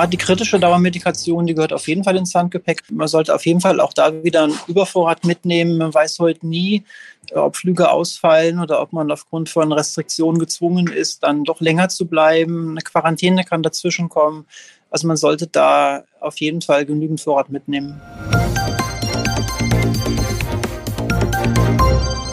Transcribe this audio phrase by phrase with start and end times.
[0.00, 2.84] gerade die kritische Dauermedikation, die gehört auf jeden Fall ins Handgepäck.
[2.90, 5.76] Man sollte auf jeden Fall auch da wieder einen Übervorrat mitnehmen.
[5.76, 6.84] Man weiß heute nie,
[7.34, 12.06] ob Flüge ausfallen oder ob man aufgrund von Restriktionen gezwungen ist, dann doch länger zu
[12.06, 12.70] bleiben.
[12.70, 14.46] Eine Quarantäne kann dazwischen kommen.
[14.88, 18.00] Also man sollte da auf jeden Fall genügend Vorrat mitnehmen.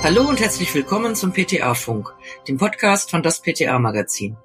[0.04, 2.14] Hallo und herzlich willkommen zum PTA-Funk,
[2.48, 4.38] dem Podcast von das PTA-Magazin.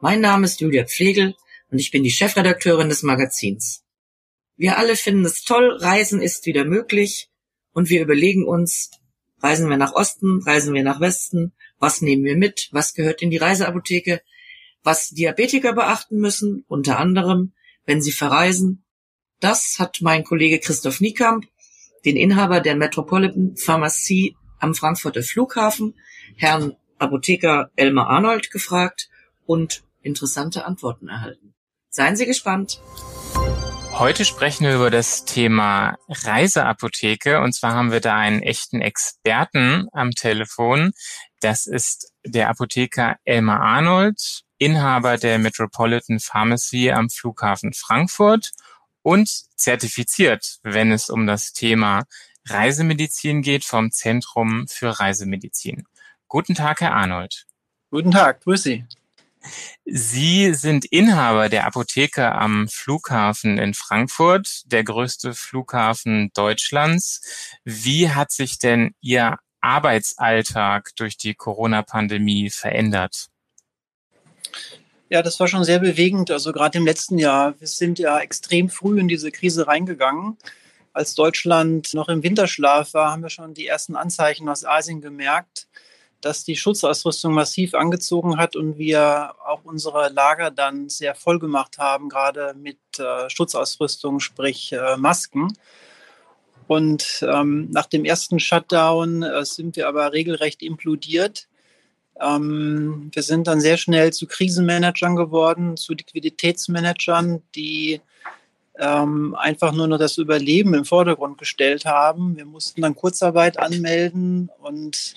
[0.00, 1.34] Mein Name ist Julia Pflegel
[1.70, 3.84] und ich bin die Chefredakteurin des Magazins.
[4.56, 7.30] Wir alle finden es toll, Reisen ist wieder möglich
[7.72, 8.90] und wir überlegen uns,
[9.40, 13.30] reisen wir nach Osten, reisen wir nach Westen, was nehmen wir mit, was gehört in
[13.30, 14.20] die Reiseapotheke,
[14.82, 17.52] was Diabetiker beachten müssen, unter anderem,
[17.86, 18.84] wenn sie verreisen.
[19.40, 21.46] Das hat mein Kollege Christoph Niekamp,
[22.04, 25.94] den Inhaber der Metropolitan Pharmacie am Frankfurter Flughafen,
[26.36, 29.08] Herrn Apotheker Elmar Arnold gefragt
[29.46, 31.54] und interessante Antworten erhalten.
[31.90, 32.80] Seien Sie gespannt.
[33.92, 39.88] Heute sprechen wir über das Thema Reiseapotheke und zwar haben wir da einen echten Experten
[39.92, 40.92] am Telefon.
[41.40, 48.52] Das ist der Apotheker Elmar Arnold, Inhaber der Metropolitan Pharmacy am Flughafen Frankfurt
[49.02, 52.04] und zertifiziert, wenn es um das Thema
[52.46, 55.86] Reisemedizin geht vom Zentrum für Reisemedizin.
[56.28, 57.46] Guten Tag, Herr Arnold.
[57.90, 58.84] Guten Tag, grüß Sie.
[59.84, 67.22] Sie sind Inhaber der Apotheke am Flughafen in Frankfurt, der größte Flughafen Deutschlands.
[67.64, 73.28] Wie hat sich denn Ihr Arbeitsalltag durch die Corona-Pandemie verändert?
[75.10, 76.30] Ja, das war schon sehr bewegend.
[76.30, 77.58] Also gerade im letzten Jahr.
[77.58, 80.36] Wir sind ja extrem früh in diese Krise reingegangen.
[80.92, 85.68] Als Deutschland noch im Winterschlaf war, haben wir schon die ersten Anzeichen aus Asien gemerkt
[86.20, 91.78] dass die Schutzausrüstung massiv angezogen hat und wir auch unsere Lager dann sehr voll gemacht
[91.78, 95.52] haben, gerade mit äh, Schutzausrüstung, sprich äh, Masken.
[96.66, 101.48] Und ähm, nach dem ersten Shutdown äh, sind wir aber regelrecht implodiert.
[102.20, 108.00] Ähm, wir sind dann sehr schnell zu Krisenmanagern geworden, zu Liquiditätsmanagern, die
[108.78, 112.36] ähm, einfach nur noch das Überleben im Vordergrund gestellt haben.
[112.36, 115.14] Wir mussten dann Kurzarbeit anmelden und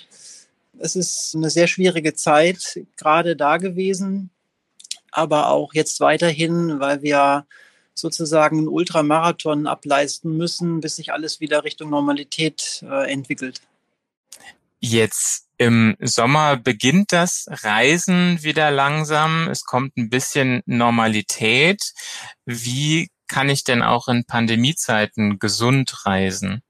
[0.82, 4.32] es ist eine sehr schwierige Zeit gerade da gewesen,
[5.12, 7.46] aber auch jetzt weiterhin, weil wir
[7.94, 13.62] sozusagen einen Ultramarathon ableisten müssen, bis sich alles wieder Richtung Normalität äh, entwickelt.
[14.80, 19.48] Jetzt im Sommer beginnt das Reisen wieder langsam.
[19.48, 21.94] Es kommt ein bisschen Normalität.
[22.46, 26.64] Wie kann ich denn auch in Pandemiezeiten gesund reisen?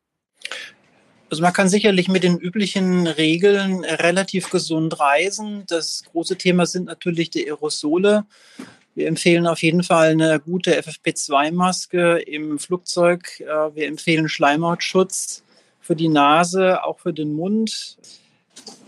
[1.31, 5.63] Also man kann sicherlich mit den üblichen Regeln relativ gesund reisen.
[5.67, 8.25] Das große Thema sind natürlich die Aerosole.
[8.95, 13.39] Wir empfehlen auf jeden Fall eine gute FFP2-Maske im Flugzeug.
[13.39, 15.43] Äh, wir empfehlen Schleimhautschutz
[15.79, 17.97] für die Nase, auch für den Mund.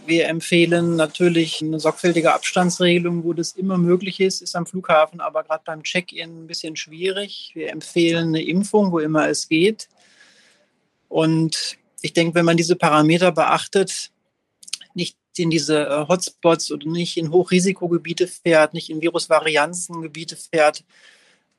[0.06, 5.46] Wir empfehlen natürlich eine sorgfältige Abstandsregelung, wo das immer möglich ist, ist am Flughafen, aber
[5.46, 7.52] gerade beim Check-in ein bisschen schwierig.
[7.54, 9.88] Wir empfehlen eine Impfung, wo immer es geht.
[11.08, 14.12] Und ich denke, wenn man diese Parameter beachtet,
[14.94, 20.84] nicht in diese äh, Hotspots oder nicht in Hochrisikogebiete fährt, nicht in Virusvarianzengebiete fährt,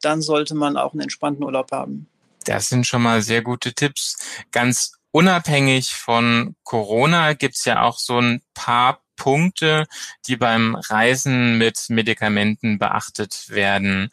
[0.02, 2.06] dann sollte man auch einen entspannten Urlaub haben.
[2.44, 4.18] Das sind schon mal sehr gute Tipps.
[4.52, 9.86] Ganz unabhängig von Corona gibt's ja auch so ein paar Punkte,
[10.26, 14.10] die beim Reisen mit Medikamenten beachtet werden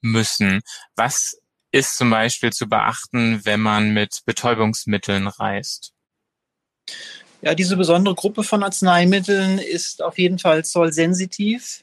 [0.00, 0.62] müssen.
[0.94, 1.41] Was
[1.72, 5.92] ist zum Beispiel zu beachten, wenn man mit Betäubungsmitteln reist?
[7.40, 11.82] Ja, diese besondere Gruppe von Arzneimitteln ist auf jeden Fall zollsensitiv.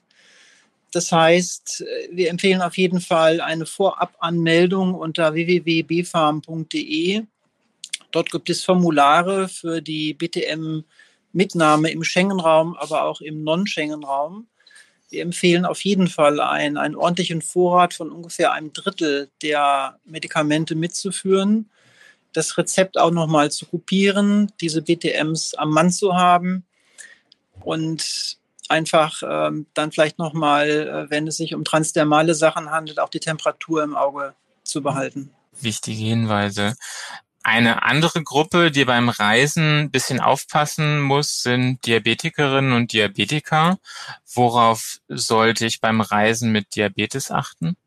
[0.91, 7.23] Das heißt, wir empfehlen auf jeden Fall eine Vorabanmeldung unter www.bfarm.de.
[8.11, 14.47] Dort gibt es Formulare für die BTM-Mitnahme im Schengen-Raum, aber auch im Non-Schengen-Raum.
[15.09, 20.75] Wir empfehlen auf jeden Fall einen, einen ordentlichen Vorrat von ungefähr einem Drittel der Medikamente
[20.75, 21.69] mitzuführen,
[22.33, 26.63] das Rezept auch nochmal zu kopieren, diese BTMs am Mann zu haben
[27.61, 28.37] und
[28.69, 33.19] einfach ähm, dann vielleicht nochmal, äh, wenn es sich um transdermale Sachen handelt, auch die
[33.19, 35.31] Temperatur im Auge zu behalten.
[35.59, 36.75] Wichtige Hinweise.
[37.43, 43.79] Eine andere Gruppe, die beim Reisen ein bisschen aufpassen muss, sind Diabetikerinnen und Diabetiker.
[44.33, 47.77] Worauf sollte ich beim Reisen mit Diabetes achten?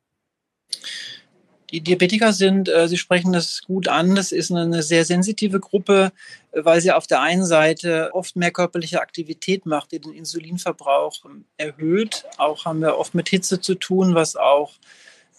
[1.71, 6.13] Die Diabetiker sind, äh, Sie sprechen das gut an, das ist eine sehr sensitive Gruppe,
[6.53, 11.25] weil sie auf der einen Seite oft mehr körperliche Aktivität macht, die den Insulinverbrauch
[11.57, 12.25] erhöht.
[12.37, 14.75] Auch haben wir oft mit Hitze zu tun, was auch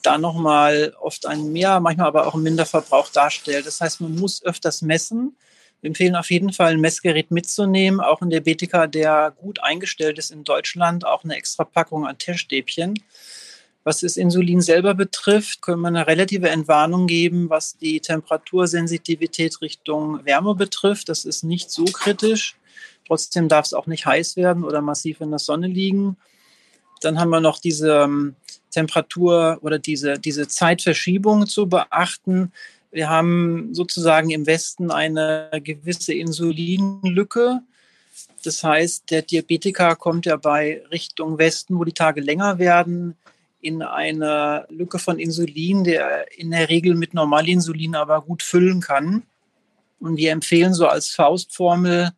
[0.06, 3.66] da nochmal oft ein mehr, manchmal aber auch ein Minderverbrauch darstellt.
[3.66, 5.36] Das heißt, man muss öfters messen.
[5.82, 10.18] Wir empfehlen auf jeden Fall ein Messgerät mitzunehmen, auch in der BTK, der gut eingestellt
[10.18, 12.94] ist in Deutschland, auch eine extra Packung an Teststäbchen.
[13.84, 20.24] Was das Insulin selber betrifft, können wir eine relative Entwarnung geben, was die Temperatursensitivität Richtung
[20.26, 21.10] Wärme betrifft.
[21.10, 22.56] Das ist nicht so kritisch.
[23.06, 26.16] Trotzdem darf es auch nicht heiß werden oder massiv in der Sonne liegen.
[27.02, 28.36] Dann haben wir noch diese ähm,
[28.74, 32.52] Temperatur oder diese, diese Zeitverschiebung zu beachten.
[32.92, 37.62] Wir haben sozusagen im Westen eine gewisse Insulinlücke.
[38.44, 43.16] Das heißt, der Diabetiker kommt ja bei Richtung Westen, wo die Tage länger werden,
[43.62, 49.24] in eine Lücke von Insulin, der in der Regel mit Normalinsulin aber gut füllen kann.
[50.02, 52.12] Und wir empfehlen so als Faustformel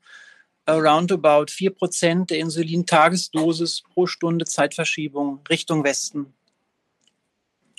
[0.66, 6.34] around about 4% der Insulin-Tagesdosis pro Stunde Zeitverschiebung Richtung Westen.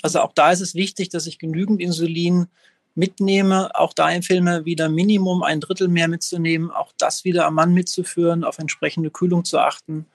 [0.06, 2.46] Also auch da ist es wichtig, dass ich genügend Insulin
[2.94, 3.74] mitnehme.
[3.74, 6.70] Auch da empfehlen wir wieder Minimum ein Drittel mehr mitzunehmen.
[6.70, 10.06] Auch das wieder am Mann mitzuführen, auf entsprechende Kühlung zu achten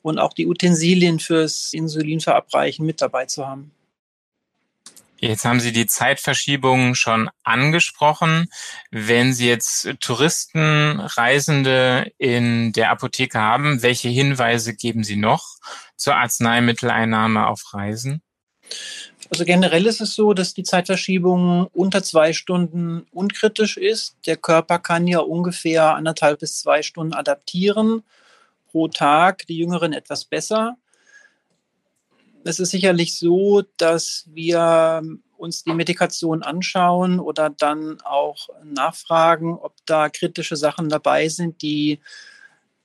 [0.00, 3.72] und auch die Utensilien fürs Insulin verabreichen mit dabei zu haben.
[5.16, 8.46] Jetzt haben Sie die Zeitverschiebung schon angesprochen.
[8.92, 15.56] Wenn Sie jetzt Touristen, Reisende in der Apotheke haben, welche Hinweise geben Sie noch
[15.96, 18.22] zur Arzneimitteleinnahme auf Reisen?
[19.30, 24.16] Also generell ist es so, dass die Zeitverschiebung unter zwei Stunden unkritisch ist.
[24.26, 28.02] Der Körper kann ja ungefähr anderthalb bis zwei Stunden adaptieren
[28.70, 30.76] pro Tag, die Jüngeren etwas besser.
[32.44, 35.02] Es ist sicherlich so, dass wir
[35.36, 42.00] uns die Medikation anschauen oder dann auch nachfragen, ob da kritische Sachen dabei sind, die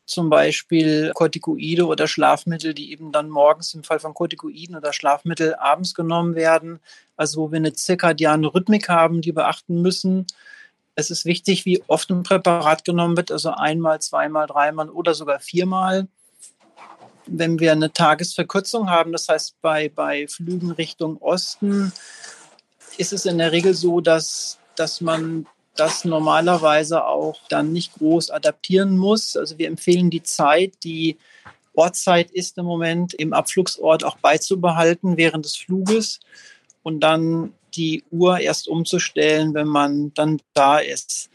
[0.07, 5.53] zum Beispiel Corticoide oder Schlafmittel, die eben dann morgens im Fall von Corticoiden oder Schlafmittel
[5.55, 6.79] abends genommen werden,
[7.17, 10.25] also wo wir eine zirkadiane Rhythmik haben, die beachten müssen.
[10.95, 15.39] Es ist wichtig, wie oft ein Präparat genommen wird, also einmal, zweimal, dreimal oder sogar
[15.39, 16.07] viermal.
[17.25, 21.91] Wenn wir eine Tagesverkürzung haben, das heißt bei, bei Flügen Richtung Osten,
[22.97, 25.45] ist es in der Regel so, dass, dass man
[25.79, 29.35] das normalerweise auch dann nicht groß adaptieren muss.
[29.35, 31.17] Also wir empfehlen die Zeit, die
[31.73, 36.19] Ortszeit ist im Moment im Abflugsort auch beizubehalten während des Fluges
[36.83, 41.29] und dann die Uhr erst umzustellen, wenn man dann da ist.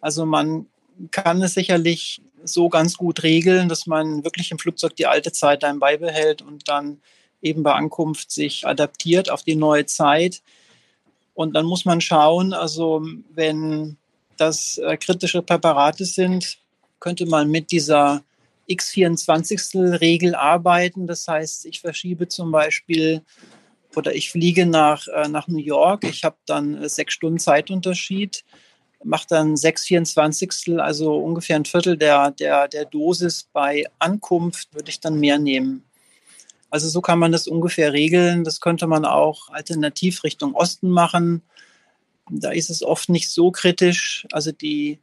[0.00, 0.66] Also man
[1.10, 5.62] kann es sicherlich so ganz gut regeln, dass man wirklich im Flugzeug die alte Zeit
[5.62, 7.00] dann beibehält und dann
[7.42, 10.42] eben bei Ankunft sich adaptiert auf die neue Zeit.
[11.34, 13.96] Und dann muss man schauen, also wenn
[14.36, 16.58] das äh, kritische Präparate sind,
[16.98, 18.22] könnte man mit dieser
[18.68, 21.06] X24-Regel arbeiten.
[21.06, 23.22] Das heißt, ich verschiebe zum Beispiel
[23.96, 26.04] oder ich fliege nach, äh, nach New York.
[26.04, 28.44] Ich habe dann äh, sechs Stunden Zeitunterschied,
[29.02, 33.48] mache dann sechs Vierundzwanzigstel, also ungefähr ein Viertel der, der, der Dosis.
[33.52, 35.84] Bei Ankunft würde ich dann mehr nehmen.
[36.70, 38.44] Also so kann man das ungefähr regeln.
[38.44, 41.42] Das könnte man auch alternativ Richtung Osten machen.
[42.30, 44.26] Da ist es oft nicht so kritisch.
[44.30, 45.00] Also die,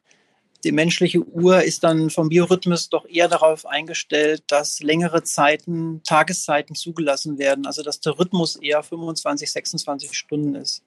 [0.63, 6.75] die menschliche Uhr ist dann vom Biorhythmus doch eher darauf eingestellt, dass längere Zeiten, Tageszeiten
[6.75, 7.65] zugelassen werden.
[7.65, 10.83] Also dass der Rhythmus eher 25, 26 Stunden ist.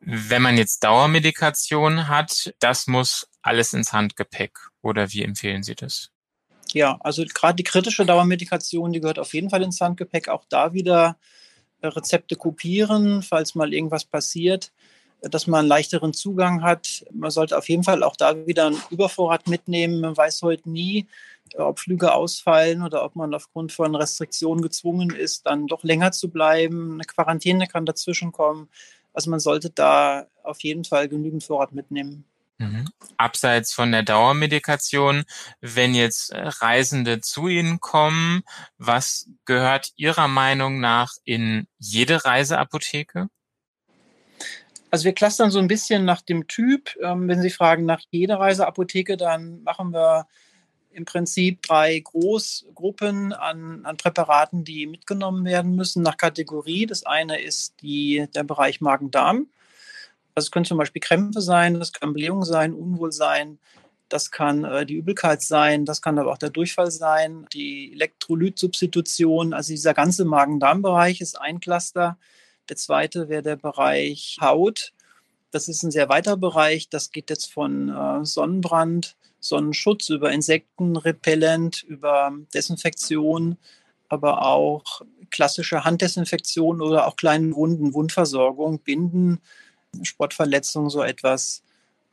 [0.00, 4.58] Wenn man jetzt Dauermedikation hat, das muss alles ins Handgepäck.
[4.80, 6.11] Oder wie empfehlen Sie das?
[6.72, 10.28] Ja, also gerade die kritische Dauermedikation, die gehört auf jeden Fall ins Handgepäck.
[10.28, 11.16] Auch da wieder
[11.80, 14.72] äh, Rezepte kopieren, falls mal irgendwas passiert
[15.30, 17.04] dass man einen leichteren Zugang hat.
[17.12, 20.00] Man sollte auf jeden Fall auch da wieder einen Übervorrat mitnehmen.
[20.00, 21.06] Man weiß heute nie,
[21.56, 26.30] ob Flüge ausfallen oder ob man aufgrund von Restriktionen gezwungen ist, dann doch länger zu
[26.30, 26.94] bleiben.
[26.94, 28.68] Eine Quarantäne kann dazwischen kommen.
[29.12, 32.24] Also man sollte da auf jeden Fall genügend Vorrat mitnehmen.
[32.58, 32.84] Mhm.
[33.16, 35.24] Abseits von der Dauermedikation,
[35.60, 38.42] wenn jetzt Reisende zu Ihnen kommen,
[38.78, 43.28] was gehört Ihrer Meinung nach in jede Reiseapotheke?
[44.90, 46.94] Also wir clustern so ein bisschen nach dem Typ.
[47.00, 50.26] Ähm, wenn Sie fragen nach jeder Reiseapotheke, dann machen wir
[50.90, 56.86] im Prinzip drei Großgruppen an, an Präparaten, die mitgenommen werden müssen nach Kategorie.
[56.86, 59.46] Das eine ist die, der Bereich Magen-Darm.
[60.34, 63.58] Das können zum Beispiel Krämpfe sein, das kann Blähung sein, Unwohlsein,
[64.08, 69.54] das kann äh, die Übelkeit sein, das kann aber auch der Durchfall sein, die Elektrolytsubstitution.
[69.54, 72.18] Also dieser ganze Magen-Darm-Bereich ist ein Cluster.
[72.68, 74.92] Der zweite wäre der Bereich Haut.
[75.50, 76.88] Das ist ein sehr weiter Bereich.
[76.88, 83.56] Das geht jetzt von äh, Sonnenbrand, Sonnenschutz über Insektenrepellent, über Desinfektion,
[84.08, 89.40] aber auch klassische Handdesinfektion oder auch kleine Wunden, Wundversorgung, Binden,
[90.02, 91.62] Sportverletzungen, so etwas.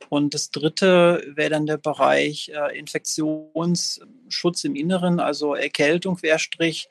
[0.08, 6.88] Und das dritte wäre dann der Bereich äh, Infektionsschutz im Inneren, also Erkältung, Querstrich.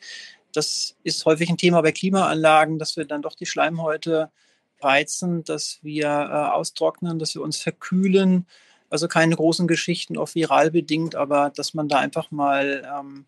[0.53, 4.31] Das ist häufig ein Thema bei Klimaanlagen, dass wir dann doch die Schleimhäute
[4.81, 8.46] reizen, dass wir äh, austrocknen, dass wir uns verkühlen.
[8.89, 13.25] Also keine großen Geschichten, auch viral bedingt, aber dass man da einfach mal ähm,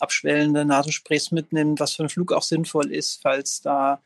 [0.00, 4.00] abschwellende Nasensprays mitnimmt, was für einen Flug auch sinnvoll ist, falls da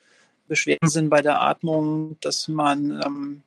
[0.48, 3.42] Beschwerden sind bei der Atmung, dass man ähm,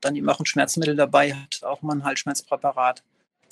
[0.00, 3.02] dann eben auch ein Schmerzmittel dabei hat, auch mal ein Halsschmerzpräparat.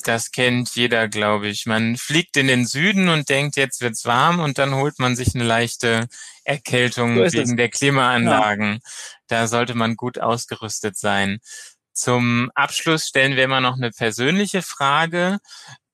[0.04, 1.66] Das kennt jeder, glaube ich.
[1.66, 5.35] Man fliegt in den Süden und denkt, jetzt wird's warm und dann holt man sich
[5.35, 6.09] eine leichte
[6.44, 7.56] Erkältung so wegen es.
[7.56, 8.73] der Klimaanlagen.
[8.73, 8.78] Ja.
[9.28, 11.38] Da sollte man gut ausgerüstet sein.
[11.92, 15.38] Zum Abschluss stellen wir immer noch eine persönliche Frage.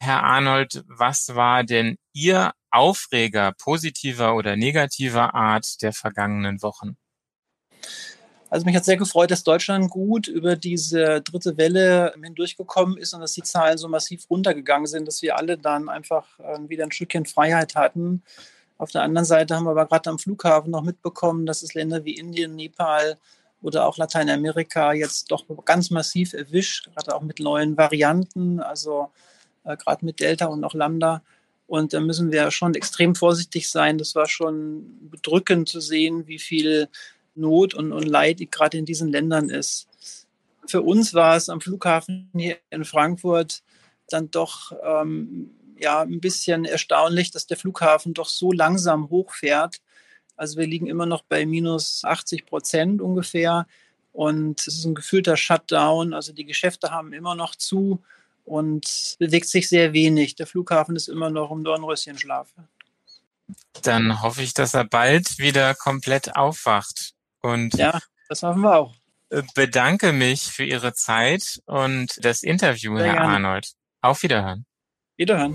[0.01, 6.97] Herr Arnold, was war denn Ihr Aufreger positiver oder negativer Art der vergangenen Wochen?
[8.51, 13.21] Also mich hat sehr gefreut, dass Deutschland gut über diese dritte Welle hindurchgekommen ist und
[13.21, 16.93] dass die Zahlen so massiv runtergegangen sind, dass wir alle dann einfach ähm, wieder ein
[16.93, 18.23] Stückchen Freiheit hatten.
[18.79, 22.05] Auf der anderen Seite haben wir aber gerade am Flughafen noch mitbekommen, dass es Länder
[22.05, 23.19] wie Indien, Nepal
[23.61, 29.11] oder auch Lateinamerika jetzt doch ganz massiv erwischt, gerade auch mit neuen Varianten, also
[29.69, 31.23] äh, gerade mit Delta und auch Lambda.
[31.67, 33.99] Und da müssen wir schon extrem vorsichtig sein.
[33.99, 36.89] Das war schon bedrückend zu sehen, wie viel
[37.35, 39.87] Not und, und Leid gerade in diesen Ländern ist.
[40.67, 43.63] Für uns war es am Flughafen hier in Frankfurt
[44.09, 49.77] dann doch ähm, ja, ein bisschen erstaunlich, dass der Flughafen doch so langsam hochfährt.
[50.37, 53.67] Also wir liegen immer noch bei minus 80 Prozent ungefähr.
[54.13, 56.15] Und es ist ein gefühlter Shutdown.
[56.15, 58.03] Also die Geschäfte haben immer noch zu
[58.49, 60.35] und bewegt sich sehr wenig.
[60.37, 62.49] Der Flughafen ist immer noch im Dornröschenschlaf.
[63.83, 67.13] Dann hoffe ich, dass er bald wieder komplett aufwacht.
[67.41, 68.95] Und ja, das hoffen wir auch.
[69.31, 73.35] Äh, bedanke mich für Ihre Zeit und das Interview, Sehr Herr gerne.
[73.35, 73.73] Arnold.
[74.01, 74.65] Auf Wiederhören.
[75.17, 75.55] Wiederhören.